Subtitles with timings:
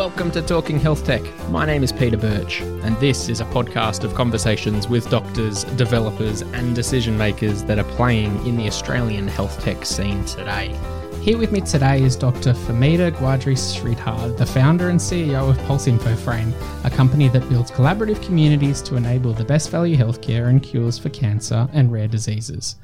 [0.00, 1.20] Welcome to Talking Health Tech.
[1.50, 6.40] My name is Peter Birch, and this is a podcast of conversations with doctors, developers,
[6.40, 10.74] and decision makers that are playing in the Australian health tech scene today.
[11.22, 12.54] Here with me today is Dr.
[12.54, 18.80] Femida Gwadry-Sridhar, the founder and CEO of Pulse InfoFrame, a company that builds collaborative communities
[18.80, 22.76] to enable the best value healthcare and cures for cancer and rare diseases.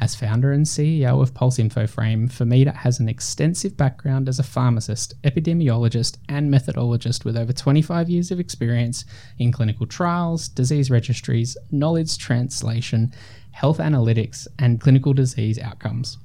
[0.00, 5.20] As founder and CEO of Pulse InfoFrame, Femida has an extensive background as a pharmacist,
[5.20, 9.04] epidemiologist, and methodologist with over 25 years of experience
[9.38, 13.12] in clinical trials, disease registries, knowledge translation,
[13.50, 16.16] health analytics, and clinical disease outcomes.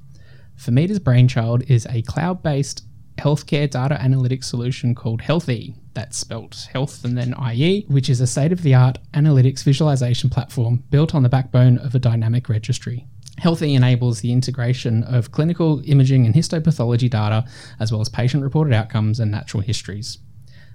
[0.58, 2.84] Femida's brainchild is a cloud based
[3.16, 5.74] healthcare data analytics solution called Healthie.
[5.94, 10.30] That's spelt health and then IE, which is a state of the art analytics visualization
[10.30, 13.06] platform built on the backbone of a dynamic registry.
[13.40, 17.44] Healthie enables the integration of clinical imaging and histopathology data,
[17.78, 20.18] as well as patient reported outcomes and natural histories.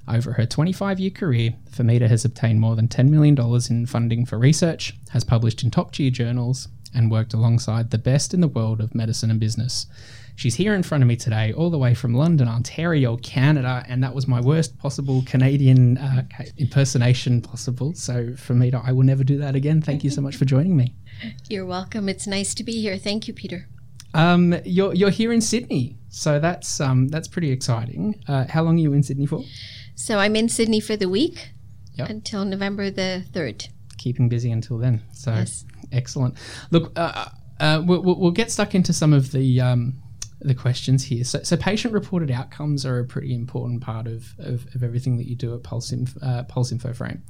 [0.08, 3.38] Over her 25 year career, Femida has obtained more than $10 million
[3.70, 8.34] in funding for research, has published in top tier journals, and worked alongside the best
[8.34, 9.88] in the world of medicine and business.
[10.36, 14.04] She's here in front of me today, all the way from London, Ontario, Canada, and
[14.04, 16.24] that was my worst possible Canadian uh,
[16.58, 17.94] impersonation possible.
[17.94, 19.82] So, for me, I will never do that again.
[19.82, 20.96] Thank you so much for joining me.
[21.50, 22.10] You're welcome.
[22.10, 22.98] It's nice to be here.
[22.98, 23.68] Thank you, Peter.
[24.16, 28.22] Um, you're you're here in Sydney, so that's um, that's pretty exciting.
[28.28, 29.44] Uh, how long are you in Sydney for?
[29.96, 31.52] So I'm in Sydney for the week
[31.96, 32.10] yep.
[32.10, 33.68] until November the third.
[33.98, 35.02] Keeping busy until then.
[35.14, 35.66] So yes.
[35.94, 36.36] Excellent.
[36.72, 40.02] Look, uh, uh, we'll, we'll, get stuck into some of the um,
[40.44, 41.24] the questions here.
[41.24, 45.28] So, so patient reported outcomes are a pretty important part of, of, of everything that
[45.28, 47.22] you do at Pulse, Inf, uh, Pulse InfoFrame.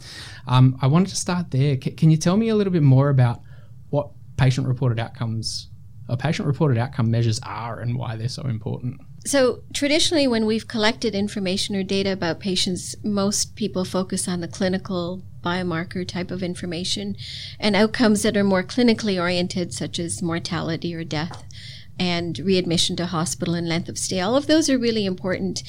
[0.47, 1.77] Um, I wanted to start there.
[1.81, 3.41] C- can you tell me a little bit more about
[3.89, 5.69] what patient reported outcomes
[6.09, 8.99] or patient reported outcome measures are and why they're so important?
[9.25, 14.49] So, traditionally, when we've collected information or data about patients, most people focus on the
[14.49, 17.15] clinical biomarker type of information
[17.59, 21.43] and outcomes that are more clinically oriented, such as mortality or death
[21.99, 24.19] and readmission to hospital and length of stay.
[24.19, 25.63] All of those are really important.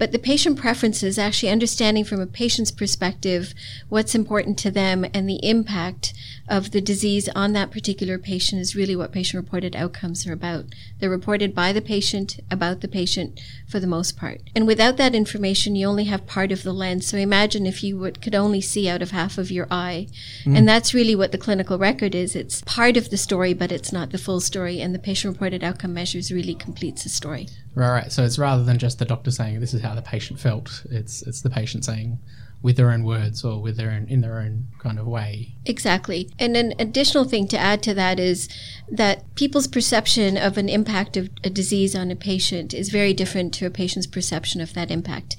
[0.00, 3.52] But the patient preferences, actually understanding from a patient's perspective
[3.90, 6.14] what's important to them and the impact
[6.48, 10.64] of the disease on that particular patient is really what patient reported outcomes are about.
[10.98, 13.38] They're reported by the patient, about the patient
[13.68, 14.40] for the most part.
[14.56, 17.06] And without that information, you only have part of the lens.
[17.06, 20.08] So imagine if you would, could only see out of half of your eye.
[20.44, 20.56] Mm.
[20.56, 22.34] And that's really what the clinical record is.
[22.34, 24.80] It's part of the story, but it's not the full story.
[24.80, 27.48] And the patient reported outcome measures really completes the story.
[27.74, 28.12] Right, right.
[28.12, 30.84] So it's rather than just the doctor saying this is how the patient felt.
[30.90, 32.18] It's it's the patient saying
[32.62, 35.54] with their own words or with their own in their own kind of way.
[35.64, 36.28] Exactly.
[36.38, 38.48] And an additional thing to add to that is
[38.90, 43.54] that people's perception of an impact of a disease on a patient is very different
[43.54, 45.36] to a patient's perception of that impact.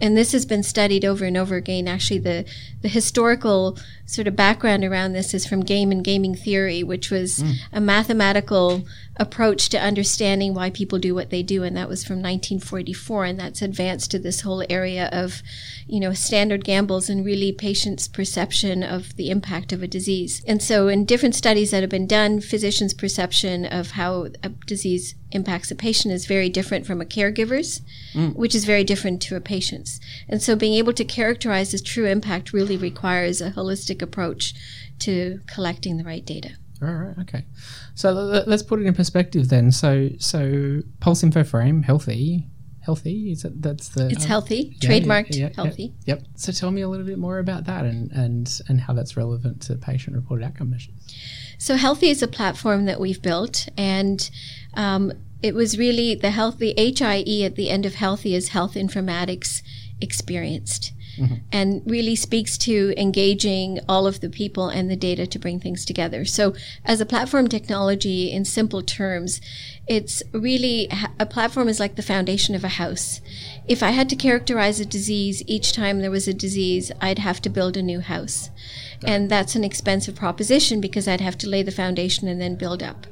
[0.00, 1.86] And this has been studied over and over again.
[1.86, 2.44] Actually, the,
[2.82, 7.38] the historical sort of background around this is from game and gaming theory, which was
[7.38, 7.54] mm.
[7.72, 8.84] a mathematical
[9.16, 11.62] approach to understanding why people do what they do.
[11.62, 13.24] And that was from 1944.
[13.24, 15.42] And that's advanced to this whole area of,
[15.86, 20.42] you know, standard gambles and really patients' perception of the impact of a disease.
[20.46, 25.14] And so in different studies that have been done, physicians' perception of how a disease
[25.30, 27.82] impacts a patient is very different from a caregiver's,
[28.14, 28.34] mm.
[28.34, 30.00] which is very different to a patient's.
[30.28, 34.54] And so being able to characterize this true impact really requires a holistic approach
[35.00, 36.56] to collecting the right data.
[36.82, 37.18] All right.
[37.20, 37.44] Okay.
[37.94, 39.70] So let's put it in perspective then.
[39.72, 42.46] So so Pulse InfoFrame, Healthie,
[42.84, 45.94] Healthie is that that's the it's uh, Healthie yeah, trademarked yeah, yeah, Healthie.
[46.06, 46.24] Yep.
[46.36, 49.62] So tell me a little bit more about that and and and how that's relevant
[49.62, 50.94] to patient reported outcome measures.
[51.58, 54.28] So Healthie is a platform that we've built and.
[54.76, 59.60] Um, it was really the Healthie HIE at the end of Healthie is health informatics
[60.00, 60.94] experienced.
[61.18, 61.34] Mm-hmm.
[61.52, 65.84] and really speaks to engaging all of the people and the data to bring things
[65.84, 66.24] together.
[66.24, 66.54] So,
[66.84, 69.40] as a platform technology, in simple terms,
[69.86, 70.88] it's really
[71.20, 73.20] a platform is like the foundation of a house.
[73.68, 77.40] If I had to characterize a disease each time there was a disease, I'd have
[77.42, 78.50] to build a new house.
[79.06, 82.82] And that's an expensive proposition because I'd have to lay the foundation and then build
[82.82, 83.06] up.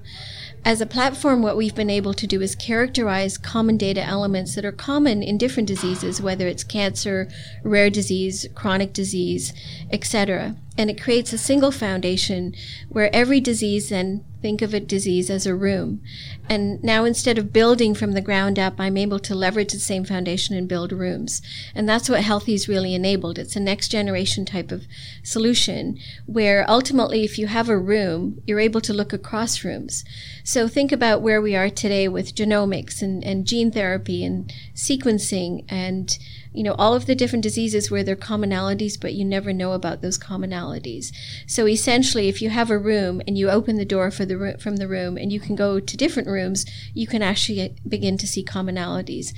[0.65, 4.65] As a platform, what we've been able to do is characterize common data elements that
[4.65, 7.29] are common in different diseases, whether it's cancer,
[7.65, 9.53] rare disease, chronic disease,
[9.91, 12.55] etc., and it creates a single foundation
[12.89, 16.03] where every disease then think of a disease as a room.
[16.49, 20.05] And now instead of building from the ground up i'm able to leverage the same
[20.05, 21.43] foundation and build rooms.
[21.75, 23.39] And that's what Healthie's really enabled.
[23.39, 24.87] It's a next generation type of
[25.23, 30.05] solution where ultimately if you have a room you're able to look across rooms.
[30.43, 35.65] So think about where we are today with genomics and, and gene therapy and sequencing
[35.69, 36.19] and
[36.53, 39.73] you know, all of the different diseases where there are commonalities, but you never know
[39.73, 41.13] about those commonalities.
[41.47, 44.77] So essentially, if you have a room and you open the door for the from
[44.77, 48.27] the room and you can go to different rooms, you can actually uh, begin to
[48.27, 49.33] see commonalities.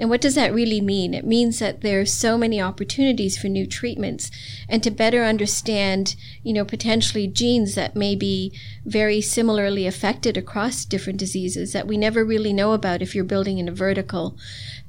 [0.00, 1.12] And what does that really mean?
[1.12, 4.30] It means that there are so many opportunities for new treatments
[4.66, 8.50] and to better understand, you know, potentially genes that may be
[8.86, 13.58] very similarly affected across different diseases that we never really know about if you're building
[13.58, 14.38] in a vertical.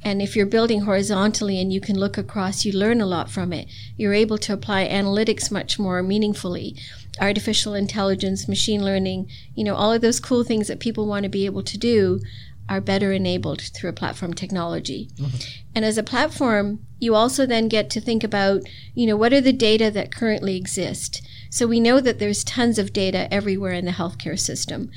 [0.03, 3.53] And if you're building horizontally and you can look across, you learn a lot from
[3.53, 3.67] it.
[3.97, 6.75] You're able to apply analytics much more meaningfully.
[7.19, 11.29] Artificial intelligence, machine learning, you know, all of those cool things that people want to
[11.29, 12.19] be able to do
[12.67, 15.09] are better enabled through a platform technology.
[15.17, 15.37] Mm-hmm.
[15.75, 18.61] And as a platform, you also then get to think about,
[18.95, 21.21] you know, what are the data that currently exist?
[21.49, 24.89] So we know that there's tons of data everywhere in the healthcare system,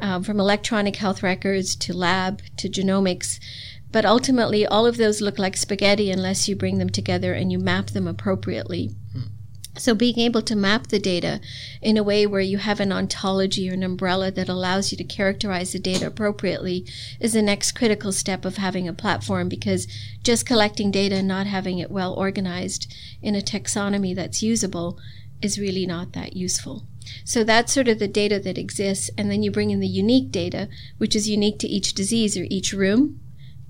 [0.00, 3.38] um, from electronic health records to lab to genomics.
[3.92, 7.58] But ultimately, all of those look like spaghetti unless you bring them together and you
[7.58, 8.94] map them appropriately.
[9.12, 9.20] Hmm.
[9.76, 11.40] So, being able to map the data
[11.80, 15.04] in a way where you have an ontology or an umbrella that allows you to
[15.04, 16.86] characterize the data appropriately
[17.18, 19.86] is the next critical step of having a platform because
[20.22, 24.98] just collecting data and not having it well organized in a taxonomy that's usable
[25.40, 26.84] is really not that useful.
[27.24, 29.10] So that's sort of the data that exists.
[29.16, 32.46] And then you bring in the unique data, which is unique to each disease or
[32.50, 33.20] each room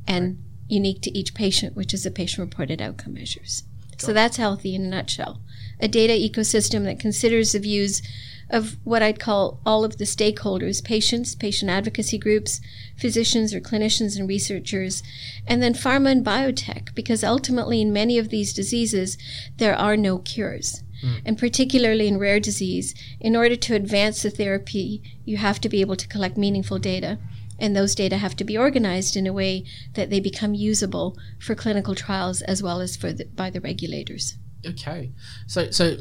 [0.07, 3.65] and unique to each patient, which is the patient reported outcome measures.
[3.99, 5.41] So that's Healthie in a nutshell.
[5.79, 8.01] A data ecosystem that considers the views
[8.49, 12.61] of what I'd call all of the stakeholders patients, patient advocacy groups,
[12.97, 15.03] physicians or clinicians and researchers,
[15.47, 19.17] and then pharma and biotech, because ultimately in many of these diseases,
[19.59, 20.83] there are no cures.
[21.05, 21.23] Mm.
[21.27, 25.81] And particularly in rare disease, in order to advance the therapy, you have to be
[25.81, 27.19] able to collect meaningful data
[27.61, 29.65] and those data have to be organized in a way
[29.95, 34.37] that they become usable for clinical trials as well as for the, by the regulators.
[34.67, 35.13] Okay,
[35.47, 35.97] so so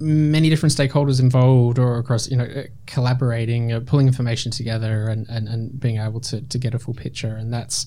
[0.00, 5.28] many different stakeholders involved or across you know uh, collaborating uh, pulling information together and,
[5.28, 7.34] and, and being able to, to get a full picture.
[7.34, 7.86] And that's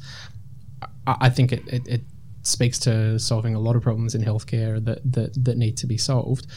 [1.05, 2.01] i think it, it, it
[2.43, 5.97] speaks to solving a lot of problems in healthcare that, that, that need to be
[5.97, 6.47] solved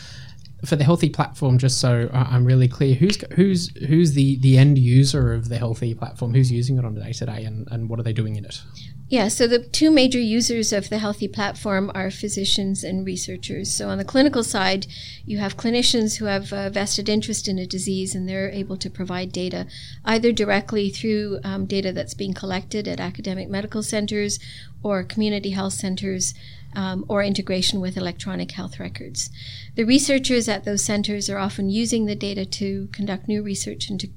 [0.64, 4.78] for the Healthie platform, just so I'm really clear, who's who's who's the the end
[4.78, 6.34] user of the Healthie platform?
[6.34, 8.44] Who's using it on a day to day, and and what are they doing in
[8.44, 8.62] it?
[9.06, 13.70] Yeah, so the two major users of the Healthie platform are physicians and researchers.
[13.70, 14.86] So on the clinical side,
[15.26, 18.88] you have clinicians who have a vested interest in a disease and they're able to
[18.88, 19.66] provide data
[20.06, 24.40] either directly through um, data that's being collected at academic medical centers
[24.82, 26.34] or community health centers
[26.74, 29.30] um, or integration with electronic health records.
[29.74, 34.00] The researchers at those centers are often using the data to conduct new research and
[34.00, 34.08] to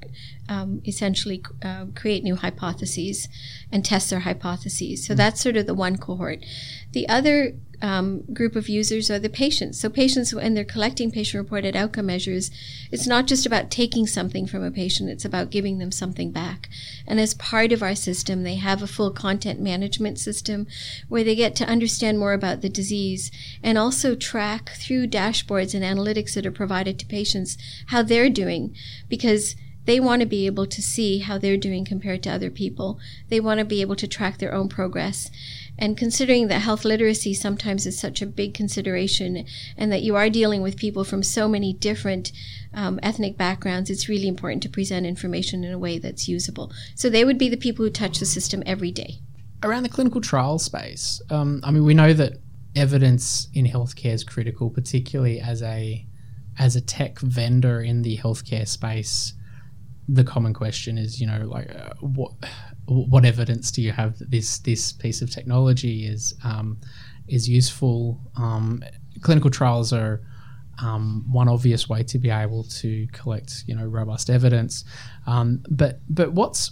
[0.50, 3.28] um, essentially uh, create new hypotheses
[3.72, 5.06] and test their hypotheses.
[5.06, 5.18] So mm.
[5.18, 6.40] that's sort of the one cohort.
[6.94, 9.80] The other um, group of users are the patients.
[9.80, 12.50] So patients, when they're collecting patient-reported outcome measures,
[12.92, 16.70] it's not just about taking something from a patient; it's about giving them something back.
[17.06, 20.68] And as part of our system, they have a full content management system
[21.08, 23.32] where they get to understand more about the disease
[23.62, 27.58] and also track through dashboards and analytics that are provided to patients
[27.88, 28.76] how they're doing,
[29.08, 33.00] because they want to be able to see how they're doing compared to other people.
[33.30, 35.32] They want to be able to track their own progress.
[35.80, 39.46] And considering that health literacy sometimes is such a big consideration
[39.78, 42.32] and that you are dealing with people from so many different
[42.74, 46.72] um, ethnic backgrounds, it's really important to present information in a way that's usable.
[46.96, 49.20] So they would be the people who touch the system every day.
[49.64, 52.34] Around the clinical trial space, um, I mean, we know that
[52.76, 56.06] evidence in healthcare is critical, particularly as a
[56.60, 59.34] as a tech vendor in the healthcare space.
[60.10, 62.32] The common question is, you know, like uh, what
[62.88, 66.78] what evidence do you have that this this piece of technology is um,
[67.28, 68.20] is useful?
[68.38, 68.84] Um,
[69.22, 70.22] clinical trials are
[70.82, 74.86] um, one obvious way to be able to collect you know robust evidence,
[75.26, 76.72] um, but but what's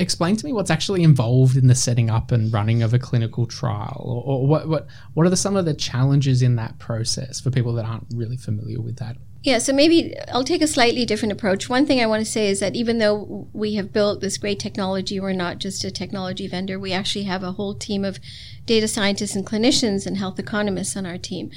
[0.00, 3.46] explain to me what's actually involved in the setting up and running of a clinical
[3.46, 7.40] trial, or, or what what what are the, some of the challenges in that process
[7.40, 9.16] for people that aren't really familiar with that?
[9.44, 11.68] Yeah, so maybe I'll take a slightly different approach.
[11.68, 14.58] One thing I want to say is that even though we have built this great
[14.58, 16.78] technology, we're not just a technology vendor.
[16.78, 18.18] We actually have a whole team of
[18.64, 21.50] data scientists and clinicians and health economists on our team.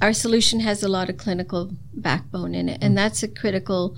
[0.00, 2.96] our solution has a lot of clinical backbone in it, and mm.
[2.96, 3.96] that's a critical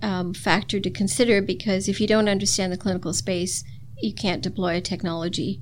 [0.00, 3.62] um, factor to consider because if you don't understand the clinical space,
[4.00, 5.60] you can't deploy a technology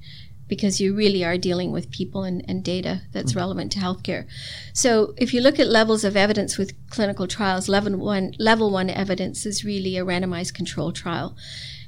[0.50, 3.38] because you really are dealing with people and, and data that's mm-hmm.
[3.38, 4.26] relevant to healthcare.
[4.74, 8.90] So if you look at levels of evidence with clinical trials, level one, level one
[8.90, 11.36] evidence is really a randomized control trial.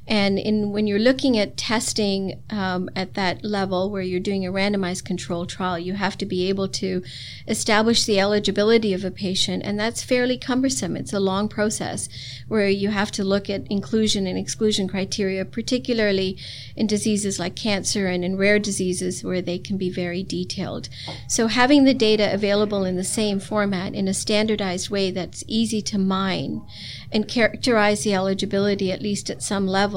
[0.07, 4.51] And in when you're looking at testing um, at that level where you're doing a
[4.51, 7.05] randomized control trial, you have to be able to
[7.47, 10.97] establish the eligibility of a patient, and that's fairly cumbersome.
[10.97, 12.09] It's a long process
[12.49, 16.37] where you have to look at inclusion and exclusion criteria, particularly
[16.75, 20.89] in diseases like cancer and in rare diseases where they can be very detailed.
[21.29, 25.81] So having the data available in the same format in a standardized way that's easy
[25.83, 26.63] to mine
[27.13, 29.92] and characterize the eligibility at least at some level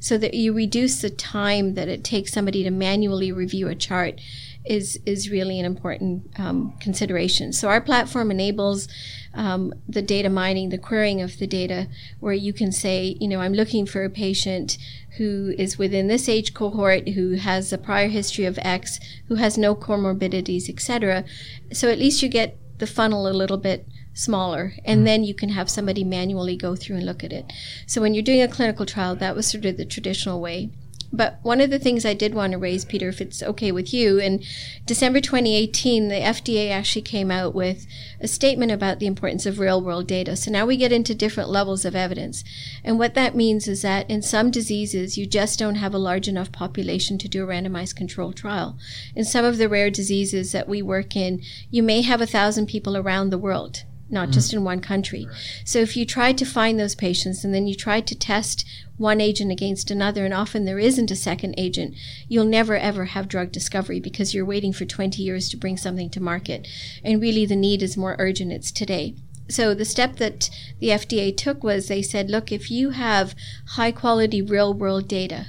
[0.00, 4.20] so that you reduce the time that it takes somebody to manually review a chart
[4.68, 7.52] is is really an important um, consideration.
[7.52, 8.88] So our platform enables
[9.34, 11.88] um, the data mining, the querying of the data,
[12.20, 14.78] where you can say, you know, I'm looking for a patient
[15.16, 19.56] who is within this age cohort, who has a prior history of X, who has
[19.56, 21.24] no comorbidities, etc.
[21.72, 23.86] So at least you get the funnel a little bit
[24.18, 25.04] smaller and mm.
[25.04, 27.52] then you can have somebody manually go through and look at it
[27.86, 30.70] so when you're doing a clinical trial that was sort of the traditional way
[31.12, 33.94] but one of the things I did want to raise, Peter, if it's okay with
[33.94, 34.42] you, in
[34.84, 37.86] December 2018, the FDA actually came out with
[38.20, 40.36] a statement about the importance of real world data.
[40.36, 42.44] So now we get into different levels of evidence.
[42.84, 46.28] And what that means is that in some diseases, you just don't have a large
[46.28, 48.76] enough population to do a randomized controlled trial.
[49.16, 52.66] In some of the rare diseases that we work in, you may have a thousand
[52.66, 54.32] people around the world not mm.
[54.32, 55.26] just in one country.
[55.26, 55.62] Right.
[55.64, 58.64] So if you try to find those patients and then you try to test
[58.96, 61.94] one agent against another, and often there isn't a second agent,
[62.28, 66.10] you'll never ever have drug discovery because you're waiting for 20 years to bring something
[66.10, 66.66] to market.
[67.04, 68.52] And really, the need is more urgent.
[68.52, 69.14] It's today.
[69.50, 73.34] So the step that the FDA took was they said, look, if you have
[73.70, 75.46] high quality real world data,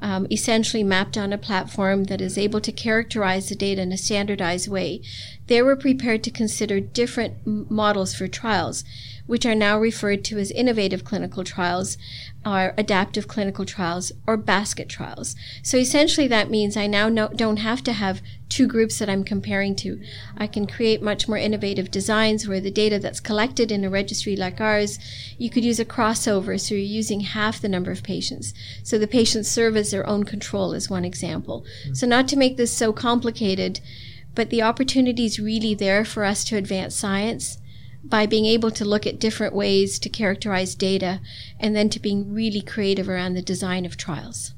[0.00, 3.96] um, essentially mapped on a platform that is able to characterize the data in a
[3.96, 5.00] standardized way,
[5.46, 8.84] they were prepared to consider different models for trials,
[9.26, 11.98] which are now referred to as innovative clinical trials,
[12.44, 15.34] or adaptive clinical trials, or basket trials.
[15.62, 19.24] So essentially, that means I now no, don't have to have two groups that I'm
[19.24, 20.00] comparing to.
[20.36, 24.36] I can create much more innovative designs where the data that's collected in a registry
[24.36, 24.98] like ours,
[25.38, 28.54] you could use a crossover, so you're using half the number of patients.
[28.84, 31.64] So the patients serve as their own control, is one example.
[31.82, 31.94] Mm-hmm.
[31.94, 33.80] So, not to make this so complicated,
[34.36, 37.58] but the opportunity is really there for us to advance science
[38.04, 41.20] by being able to look at different ways to characterize data
[41.58, 44.52] and then to being really creative around the design of trials.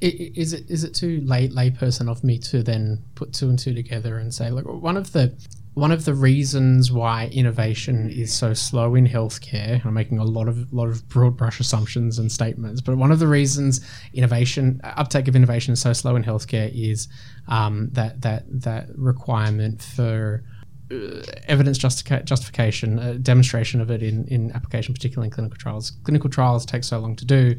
[0.00, 3.74] Is it is it too late layperson of me to then put two and two
[3.74, 5.34] together and say, look, one of the
[5.78, 10.48] one of the reasons why innovation is so slow in healthcare, I'm making a lot
[10.48, 13.80] of lot of broad brush assumptions and statements, but one of the reasons
[14.12, 17.06] innovation uptake of innovation is so slow in healthcare is
[17.46, 20.42] um, that that that requirement for
[20.90, 25.92] uh, evidence justica- justification, uh, demonstration of it in, in application, particularly in clinical trials.
[26.02, 27.54] Clinical trials take so long to do.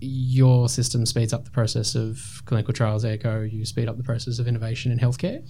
[0.00, 4.38] Your system speeds up the process of clinical trials, ergo, you speed up the process
[4.38, 5.42] of innovation in healthcare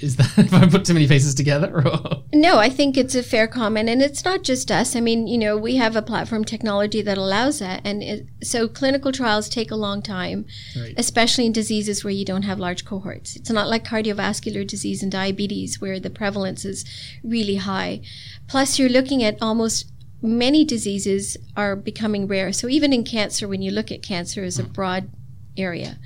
[0.00, 1.82] is that if I put too many pieces together?
[1.84, 2.22] Or?
[2.32, 4.94] No, I think it's a fair comment, and it's not just us.
[4.94, 8.68] I mean, you know, we have a platform technology that allows that, and it, so
[8.68, 10.94] clinical trials take a long time, right.
[10.96, 13.36] especially in diseases where you don't have large cohorts.
[13.36, 16.84] It's not like cardiovascular disease and diabetes where the prevalence is
[17.22, 18.02] really high.
[18.46, 22.52] Plus, you're looking at almost many diseases are becoming rare.
[22.52, 24.72] So even in cancer, when you look at cancer as a hmm.
[24.72, 25.10] broad
[25.56, 25.98] area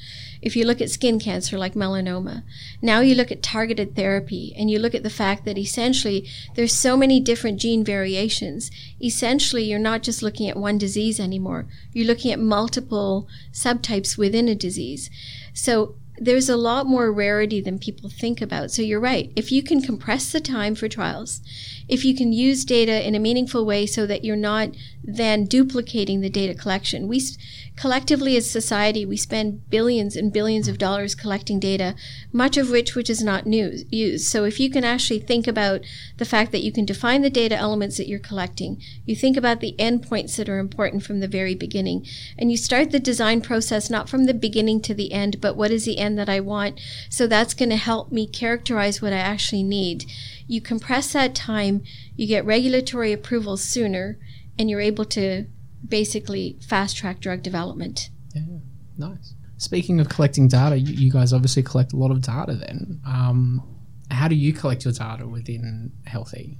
[0.43, 2.43] if you look at skin cancer like melanoma,
[2.83, 6.73] now you look at targeted therapy and you look at the fact that essentially there's
[6.73, 8.71] so many different gene variations.
[9.01, 11.67] Essentially, you're not just looking at one disease anymore.
[11.93, 15.09] You're looking at multiple subtypes within a disease.
[15.55, 18.71] So there's a lot more rarity than people think about.
[18.71, 19.33] So you're right.
[19.35, 21.41] If you can compress the time for trials,
[21.89, 24.71] if you can use data in a meaningful way so that you're not
[25.03, 27.09] then duplicating the data collection.
[27.09, 27.21] We
[27.77, 31.95] collectively as society we spend billions and billions of dollars collecting data,
[32.33, 34.27] much of which which is not new, used.
[34.27, 35.81] So if you can actually think about
[36.19, 39.61] the fact that you can define the data elements that you're collecting, you think about
[39.61, 42.07] the endpoints that are important from the very beginning,
[42.39, 45.71] and you start the design process not from the beginning to the end, but what
[45.71, 46.79] is the end that I want.
[47.09, 50.05] So that's going to help me characterize what I actually need.
[50.47, 51.83] You compress that time,
[52.17, 54.19] you get regulatory approval sooner,
[54.59, 55.47] and you're able to
[55.87, 58.11] basically fast track drug development.
[58.35, 58.43] Yeah,
[58.99, 59.35] nice.
[59.59, 63.01] Speaking of collecting data, you, you, guys obviously collect a lot of data then.
[63.07, 63.63] Um,
[64.11, 66.59] how do you collect your data within Healthie?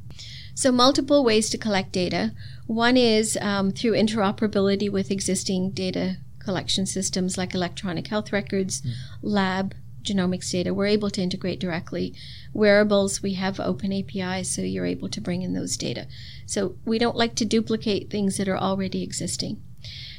[0.55, 2.33] So, multiple ways to collect data.
[2.67, 8.93] One is um, through interoperability with existing data collection systems like electronic health records, mm.
[9.23, 10.75] lab, genomics data.
[10.75, 12.15] We're able to integrate directly.
[12.53, 16.07] Wearables, we have open APIs, so you're able to bring in those data.
[16.47, 19.63] So, we don't like to duplicate things that are already existing.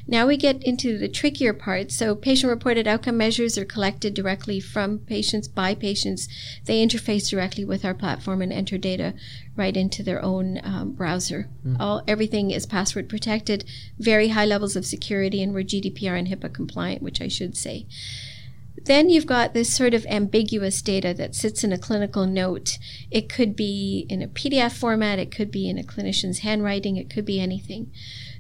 [0.05, 1.91] Now we get into the trickier part.
[1.91, 6.27] So patient reported outcome measures are collected directly from patients by patients.
[6.65, 9.13] They interface directly with our platform and enter data
[9.55, 11.49] right into their own um, browser.
[11.65, 11.77] Mm.
[11.79, 13.63] All everything is password protected,
[13.97, 17.85] very high levels of security, and we're GDPR and HIPAA compliant, which I should say.
[18.85, 22.77] Then you've got this sort of ambiguous data that sits in a clinical note.
[23.09, 27.09] It could be in a PDF format, it could be in a clinician's handwriting, it
[27.09, 27.91] could be anything.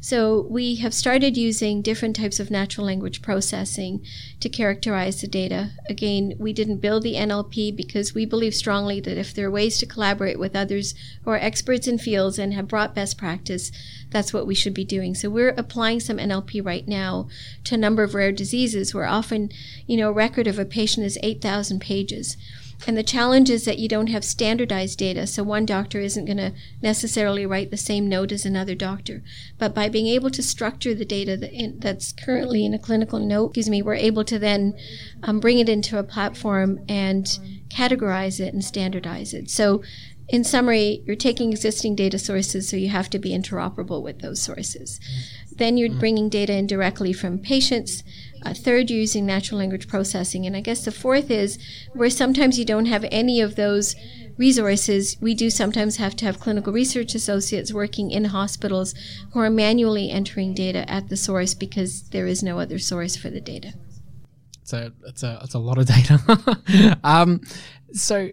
[0.03, 4.05] So we have started using different types of natural language processing
[4.41, 5.71] to characterize the data.
[5.87, 9.77] Again, we didn't build the NLP because we believe strongly that if there are ways
[9.77, 10.93] to collaborate with others
[11.23, 13.71] who are experts in fields and have brought best practice,
[14.09, 15.15] that's what we should be doing.
[15.15, 17.29] So we're applying some NLP right now
[17.63, 19.51] to a number of rare diseases where often,
[19.87, 22.35] you know, a record of a patient is 8,000 pages.
[22.85, 26.37] And the challenge is that you don't have standardized data, so one doctor isn't going
[26.37, 29.23] to necessarily write the same note as another doctor.
[29.57, 33.19] But by being able to structure the data that in, that's currently in a clinical
[33.19, 34.73] note, excuse me, we're able to then
[35.23, 37.25] um, bring it into a platform and
[37.69, 39.49] categorize it and standardize it.
[39.49, 39.81] So
[40.29, 44.41] in summary, you're taking existing data sources, so you have to be interoperable with those
[44.41, 44.99] sources.
[45.55, 48.03] Then you're bringing data in directly from patients.
[48.51, 50.45] Third, using natural language processing.
[50.45, 51.57] And I guess the fourth is
[51.93, 53.95] where sometimes you don't have any of those
[54.37, 58.95] resources, we do sometimes have to have clinical research associates working in hospitals
[59.31, 63.29] who are manually entering data at the source because there is no other source for
[63.29, 63.73] the data.
[64.71, 66.99] A, it's a, it's a lot of data.
[67.03, 67.41] um,
[67.91, 68.29] so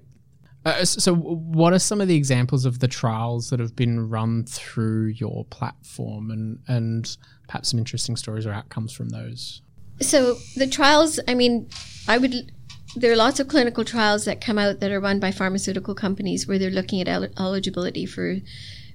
[0.65, 4.45] uh, so, what are some of the examples of the trials that have been run
[4.45, 7.17] through your platform, and and
[7.49, 9.63] perhaps some interesting stories or outcomes from those?
[10.01, 11.69] So the trials, I mean,
[12.09, 12.53] I would.
[12.97, 16.49] There are lots of clinical trials that come out that are run by pharmaceutical companies
[16.49, 18.39] where they're looking at el- eligibility for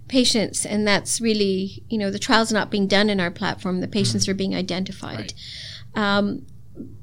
[0.09, 3.79] patients, and that's really, you know, the trials not being done in our platform.
[3.79, 4.29] The patients mm.
[4.29, 5.33] are being identified.
[5.95, 6.17] Right.
[6.17, 6.45] Um,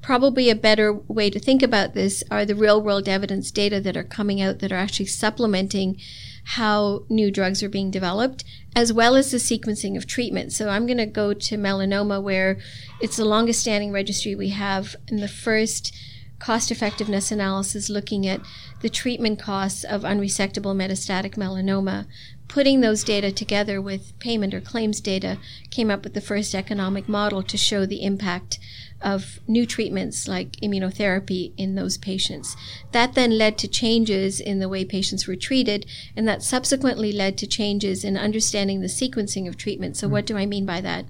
[0.02, 3.96] probably a better way to think about this are the real world evidence data that
[3.96, 5.98] are coming out that are actually supplementing
[6.44, 10.52] how new drugs are being developed, as well as the sequencing of treatment.
[10.52, 12.58] So I'm going to go to melanoma, where
[13.00, 15.94] it's the longest standing registry we have, and the first
[16.38, 18.40] cost effectiveness analysis looking at
[18.80, 22.06] the treatment costs of unresectable metastatic melanoma.
[22.48, 25.38] Putting those data together with payment or claims data
[25.70, 28.58] came up with the first economic model to show the impact
[29.02, 32.56] of new treatments like immunotherapy in those patients.
[32.92, 35.86] That then led to changes in the way patients were treated,
[36.16, 39.96] and that subsequently led to changes in understanding the sequencing of treatment.
[39.96, 40.10] So, mm.
[40.10, 41.06] what do I mean by that?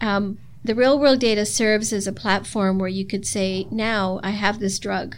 [0.00, 4.30] Um, the real world data serves as a platform where you could say, now I
[4.30, 5.16] have this drug.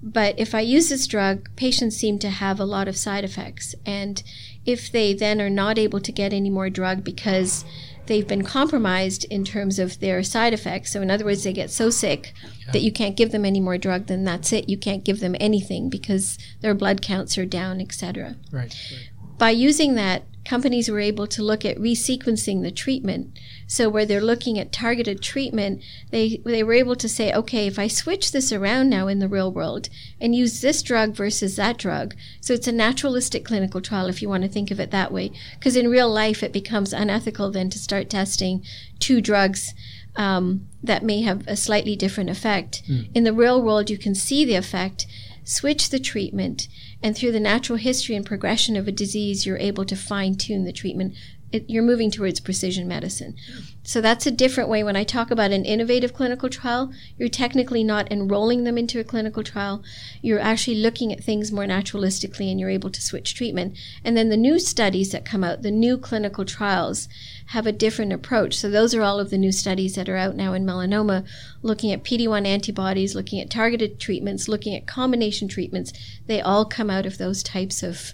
[0.00, 3.74] But if I use this drug, patients seem to have a lot of side effects.
[3.84, 4.22] And
[4.64, 7.64] if they then are not able to get any more drug because
[8.08, 10.92] they've been compromised in terms of their side effects.
[10.92, 12.32] So, in other words, they get so sick
[12.66, 12.72] yeah.
[12.72, 14.68] that you can't give them any more drug, then that's it.
[14.68, 18.36] You can't give them anything because their blood counts are down, etc.
[18.50, 19.10] Right, right.
[19.38, 23.38] By using that, companies were able to look at resequencing the treatment.
[23.66, 27.78] So where they're looking at targeted treatment, they they were able to say, okay, if
[27.78, 31.76] I switch this around now in the real world and use this drug versus that
[31.76, 35.12] drug, so it's a naturalistic clinical trial if you want to think of it that
[35.12, 38.64] way, because in real life it becomes unethical then to start testing
[38.98, 39.74] two drugs.
[40.16, 42.82] Um, that may have a slightly different effect.
[42.88, 43.08] Mm.
[43.14, 45.06] In the real world, you can see the effect,
[45.48, 46.68] switch the treatment,
[47.02, 50.64] and through the natural history and progression of a disease, you're able to fine tune
[50.64, 51.14] the treatment.
[51.50, 53.34] It, you're moving towards precision medicine.
[53.82, 54.82] So that's a different way.
[54.82, 59.04] When I talk about an innovative clinical trial, you're technically not enrolling them into a
[59.04, 59.82] clinical trial.
[60.20, 63.78] You're actually looking at things more naturalistically and you're able to switch treatment.
[64.04, 67.08] And then the new studies that come out, the new clinical trials,
[67.46, 68.54] have a different approach.
[68.54, 71.26] So those are all of the new studies that are out now in melanoma,
[71.62, 75.94] looking at PD-1 antibodies, looking at targeted treatments, looking at combination treatments.
[76.26, 78.12] They all come out of those types of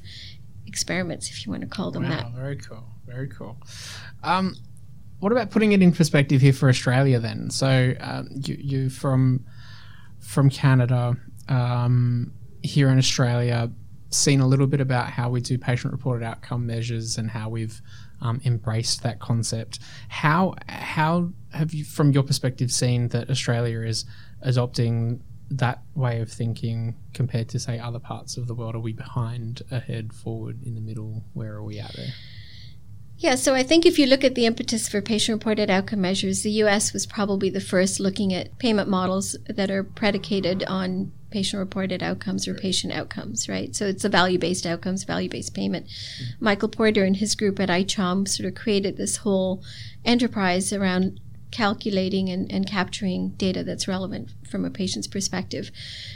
[0.66, 2.30] experiments, if you want to call them wow, that.
[2.32, 2.93] Very cool.
[3.14, 3.56] Very cool.
[4.24, 4.56] Um,
[5.20, 7.48] what about putting it in perspective here for Australia then?
[7.50, 9.46] So um, you, you from
[10.18, 11.16] from Canada
[11.48, 13.70] um, here in Australia,
[14.10, 17.80] seen a little bit about how we do patient reported outcome measures and how we've
[18.20, 19.78] um, embraced that concept.
[20.08, 24.04] How how have you, from your perspective, seen that Australia is
[24.42, 28.74] adopting that way of thinking compared to say other parts of the world?
[28.74, 31.22] Are we behind, ahead, forward, in the middle?
[31.32, 32.12] Where are we at there?
[33.16, 36.42] Yeah, so I think if you look at the impetus for patient reported outcome measures,
[36.42, 41.58] the US was probably the first looking at payment models that are predicated on patient
[41.58, 43.74] reported outcomes or patient outcomes, right?
[43.74, 45.86] So it's a value based outcomes, value based payment.
[45.86, 46.44] Mm-hmm.
[46.44, 49.62] Michael Porter and his group at ICHOM sort of created this whole
[50.04, 55.70] enterprise around calculating and, and capturing data that's relevant from a patient's perspective.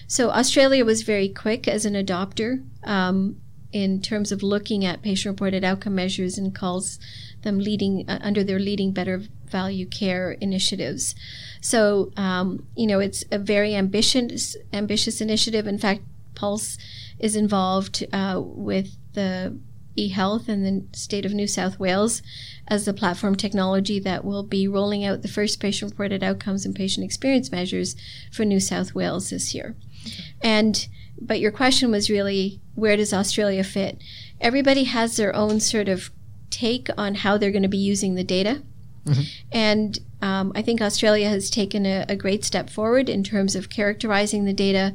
[0.08, 2.64] So Australia was very quick as an adopter.
[2.84, 3.40] Um,
[3.72, 6.98] in terms of looking at patient reported outcome measures and calls
[7.42, 11.14] them leading uh, under their leading better value care initiatives.
[11.60, 15.66] So, um, you know, it's a very ambitious, ambitious initiative.
[15.66, 16.02] In fact,
[16.34, 16.78] Pulse
[17.18, 19.58] is involved uh, with the
[19.98, 22.22] eHealth in the state of New South Wales
[22.68, 26.74] as the platform technology that will be rolling out the first patient reported outcomes and
[26.74, 27.96] patient experience measures
[28.32, 29.76] for New South Wales this year.
[30.06, 30.24] Okay.
[30.42, 30.88] And
[31.20, 34.00] but your question was really where does Australia fit?
[34.40, 36.10] Everybody has their own sort of
[36.50, 38.62] take on how they're going to be using the data.
[39.04, 39.22] Mm-hmm.
[39.52, 43.70] And um, I think Australia has taken a, a, great step forward in terms of
[43.70, 44.94] characterizing the data,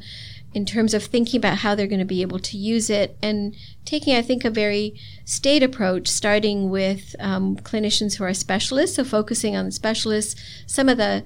[0.54, 3.56] in terms of thinking about how they're going to be able to use it, and
[3.86, 9.04] taking, I think, a very state approach, starting with um, clinicians who are specialists, so
[9.04, 10.40] focusing on the specialists.
[10.68, 11.24] Some of the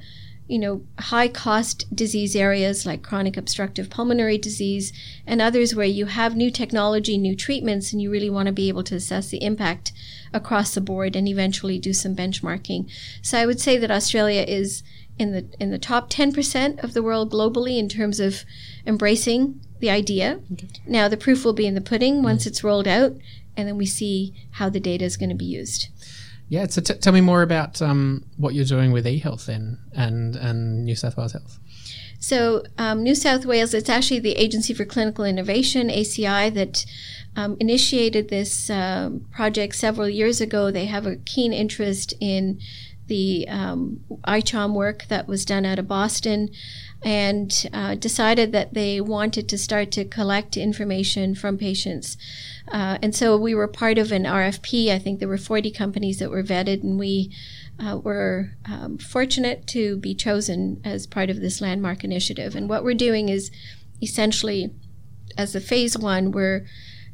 [0.48, 4.94] you know, high cost disease areas like chronic obstructive pulmonary disease
[5.26, 8.70] and others where you have new technology, new treatments, and you really want to be
[8.70, 9.92] able to assess the impact
[10.34, 12.90] across the board and eventually do some benchmarking.
[13.22, 14.84] So I would say that Australia is
[15.20, 18.44] in the in the top 10% of the world globally in terms of
[18.86, 20.40] embracing the idea.
[20.54, 20.68] Okay.
[20.86, 22.48] Now the proof will be in the pudding once mm.
[22.48, 23.14] it's rolled out
[23.56, 25.88] and then we see how the data is going to be used.
[26.50, 30.36] Yeah, so t- tell me more about um, what you're doing with eHealth then and,
[30.36, 31.60] and New South Wales Health.
[32.20, 36.86] So, um, New South Wales, it's actually the Agency for Clinical Innovation, ACI, that
[37.36, 40.72] um, initiated this um, project several years ago.
[40.72, 42.60] They have a keen interest in
[43.08, 46.50] the um, ICHOM work that was done out of Boston
[47.04, 52.18] and uh, decided that they wanted to start to collect information from patients.
[52.70, 54.90] Uh, and so we were part of an RFP.
[54.90, 57.32] I think there were 40 companies that were vetted, and we
[57.80, 62.56] uh, were um, fortunate to be chosen as part of this landmark initiative.
[62.56, 63.52] And what we're doing is
[64.02, 64.74] essentially,
[65.38, 66.66] as a phase one, we're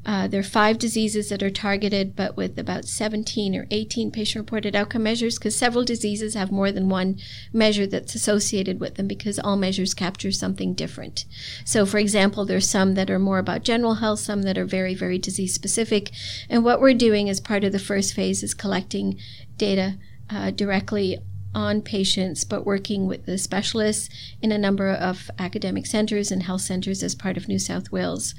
[0.06, 4.44] uh, there are five diseases that are targeted, but with about 17 or 18 patient
[4.44, 7.18] reported outcome measures, because several diseases have more than one
[7.54, 11.26] measure that's associated with them, because all measures capture something different.
[11.64, 14.94] So, for example, there's some that are more about general health, some that are very,
[14.94, 16.12] very disease specific.
[16.50, 19.18] And what we're doing as part of the first phase is collecting
[19.58, 19.98] data
[20.30, 21.20] uh, directly
[21.56, 24.10] on patients, but working with the specialists
[24.42, 28.34] in a number of academic centers and health centers as part of New South Wales.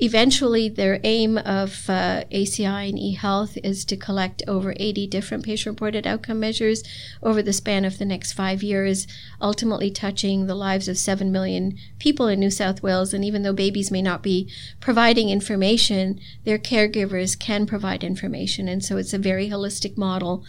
[0.00, 5.74] Eventually, their aim of uh, ACI and eHealth is to collect over 80 different patient
[5.74, 6.84] reported outcome measures
[7.20, 9.08] over the span of the next five years,
[9.40, 13.12] ultimately touching the lives of 7 million people in New South Wales.
[13.12, 18.68] And even though babies may not be providing information, their caregivers can provide information.
[18.68, 20.44] And so it's a very holistic model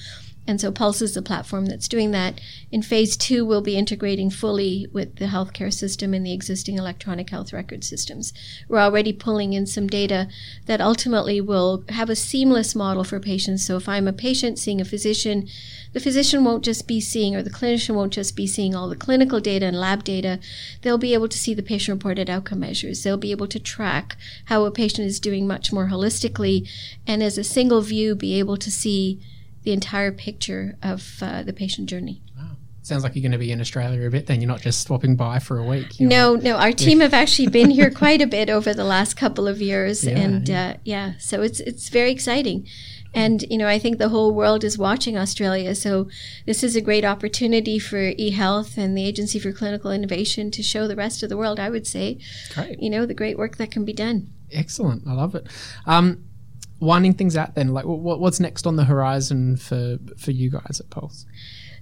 [0.50, 2.42] and so Pulse is the platform that's doing that.
[2.72, 7.30] In phase two, we'll be integrating fully with the healthcare system and the existing electronic
[7.30, 8.34] health record systems.
[8.68, 10.28] We're already pulling in some data
[10.66, 13.64] that ultimately will have a seamless model for patients.
[13.64, 15.48] So if I'm a patient seeing a physician,
[15.94, 18.96] the physician won't just be seeing, or the clinician won't just be seeing all the
[18.96, 20.40] clinical data and lab data.
[20.82, 23.04] They'll be able to see the patient reported outcome measures.
[23.04, 26.68] They'll be able to track how a patient is doing much more holistically,
[27.06, 29.22] and as a single view, be able to see
[29.64, 32.22] the entire picture of uh, the patient journey.
[32.38, 32.52] Wow.
[32.82, 34.42] Sounds like you're going to be in Australia a bit then.
[34.42, 36.00] You're not just swapping by for a week.
[36.00, 36.56] no, no.
[36.56, 40.06] Our team have actually been here quite a bit over the last couple of years.
[40.06, 40.70] Yeah, and yeah.
[40.70, 42.68] Uh, yeah, so it's, it's very exciting.
[43.14, 45.74] And, you know, I think the whole world is watching Australia.
[45.74, 46.10] So
[46.46, 50.88] this is a great opportunity for eHealth and the Agency for Clinical Innovation to show
[50.88, 52.20] the rest of the world, I would say,
[52.54, 52.82] great.
[52.82, 54.30] you know, the great work that can be done.
[54.52, 55.08] Excellent.
[55.08, 55.48] I love it.
[55.86, 56.26] Um,
[56.80, 57.70] winding things out then?
[57.70, 61.26] Like what, what's next on the horizon for for you guys at pulse?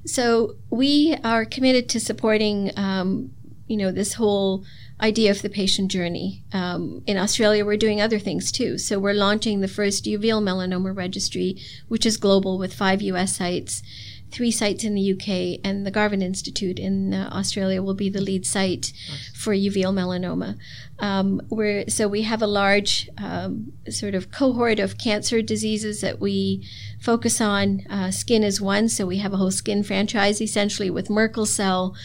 [0.05, 3.31] So we are committed to supporting um,
[3.67, 4.63] you know this whole
[5.01, 6.43] idea of the patient journey.
[6.53, 8.77] Um, in australia we're doing other things too.
[8.77, 11.57] So we're launching the first uveal melanoma registry
[11.87, 13.83] which is global with five us sites
[14.31, 18.21] three sites in the UK, and the Garvan Institute in uh, Australia will be the
[18.21, 19.31] lead site nice.
[19.33, 20.57] for uveal melanoma.
[20.99, 26.19] Um, we're, so we have a large um, sort of cohort of cancer diseases that
[26.19, 26.67] we
[26.99, 27.81] focus on.
[27.89, 31.95] Uh, skin is one, so we have a whole skin franchise essentially with Merkel cell,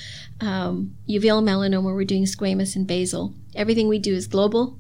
[0.41, 1.95] um, uveal melanoma.
[1.95, 3.35] We're doing squamous and basal.
[3.55, 4.79] Everything we do is global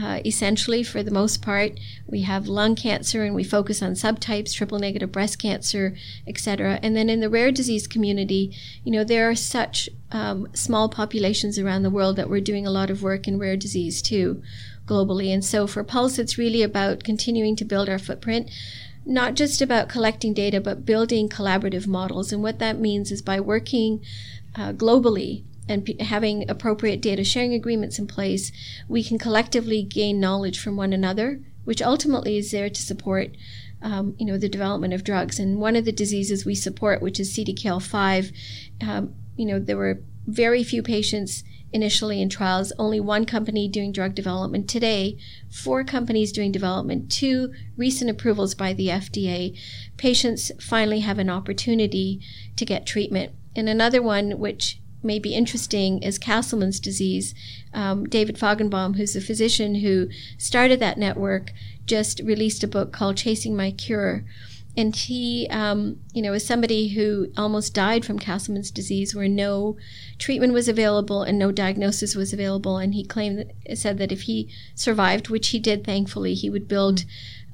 [0.00, 1.78] uh, essentially for the most part.
[2.06, 6.78] We have lung cancer and we focus on subtypes, triple negative breast cancer, etc.
[6.82, 11.58] And then in the rare disease community, you know, there are such um, small populations
[11.58, 14.42] around the world that we're doing a lot of work in rare disease too,
[14.86, 15.32] globally.
[15.32, 18.50] And so for Pulse, it's really about continuing to build our footprint
[19.04, 22.30] not just about collecting data, but building collaborative models.
[22.30, 24.04] And what that means is by working
[24.54, 28.50] uh, globally and p- having appropriate data sharing agreements in place,
[28.88, 33.36] we can collectively gain knowledge from one another, which ultimately is there to support,
[33.82, 35.38] um, you know, the development of drugs.
[35.38, 38.32] And one of the diseases we support, which is CDKL5,
[38.80, 43.92] um, you know, there were very few patients initially in trials, only one company doing
[43.92, 44.68] drug development.
[44.68, 45.18] Today,
[45.50, 49.58] four companies doing development, two recent approvals by the FDA.
[49.96, 52.20] Patients finally have an opportunity
[52.56, 53.32] to get treatment.
[53.54, 57.34] And another one, which may be interesting is Castleman's disease.
[57.72, 61.52] Um, David Fajgenbaum, who's a physician who started that network,
[61.86, 64.24] just released a book called Chasing My Cure.
[64.76, 69.76] And he, um, you know, is somebody who almost died from Castleman's disease, where no
[70.18, 72.78] treatment was available and no diagnosis was available.
[72.78, 77.04] And he claimed said that if he survived, which he did, thankfully, he would build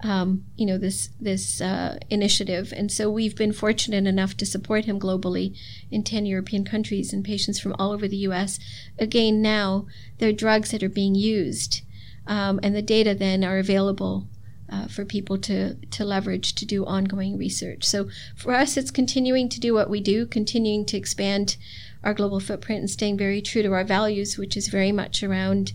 [0.03, 4.85] um, you know this this uh, initiative, and so we've been fortunate enough to support
[4.85, 5.57] him globally
[5.91, 8.59] in ten European countries and patients from all over the U.S.
[8.99, 9.87] Again, now
[10.19, 11.83] there are drugs that are being used,
[12.27, 14.29] um, and the data then are available
[14.71, 17.85] uh, for people to to leverage to do ongoing research.
[17.85, 21.57] So for us, it's continuing to do what we do, continuing to expand
[22.03, 25.73] our global footprint and staying very true to our values, which is very much around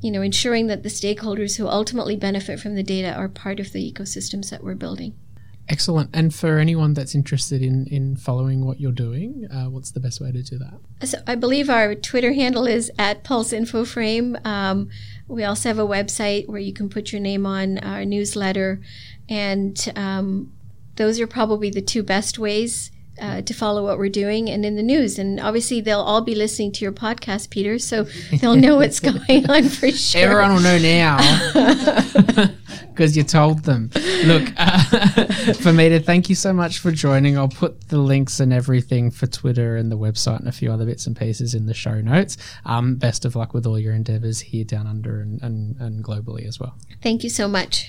[0.00, 3.72] you know, ensuring that the stakeholders who ultimately benefit from the data are part of
[3.72, 5.14] the ecosystems that we're building.
[5.68, 6.10] Excellent.
[6.14, 10.20] And for anyone that's interested in, in following what you're doing, uh, what's the best
[10.20, 11.08] way to do that?
[11.08, 14.44] So I believe our Twitter handle is at Pulse InfoFrame.
[14.46, 14.90] Um,
[15.26, 18.80] we also have a website where you can put your name on our newsletter.
[19.28, 20.52] And um,
[20.94, 24.76] those are probably the two best ways uh, to follow what we're doing and in
[24.76, 25.18] the news.
[25.18, 28.06] And obviously, they'll all be listening to your podcast, Peter, so
[28.40, 30.20] they'll know what's going on for sure.
[30.20, 31.16] Everyone will know now
[32.88, 33.90] because you told them.
[34.24, 34.78] Look, uh,
[35.60, 37.36] Femida, thank you so much for joining.
[37.36, 40.86] I'll put the links and everything for Twitter and the website and a few other
[40.86, 42.36] bits and pieces in the show notes.
[42.64, 46.46] Um, best of luck with all your endeavors here down under and, and, and globally
[46.46, 46.76] as well.
[47.02, 47.88] Thank you so much.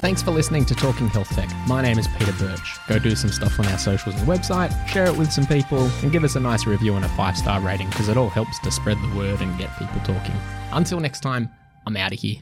[0.00, 1.50] Thanks for listening to Talking Health Tech.
[1.66, 2.78] My name is Peter Birch.
[2.88, 6.12] Go do some stuff on our socials and website, share it with some people, and
[6.12, 8.70] give us a nice review and a five star rating because it all helps to
[8.70, 10.34] spread the word and get people talking.
[10.72, 11.50] Until next time,
[11.86, 12.36] I'm out of here.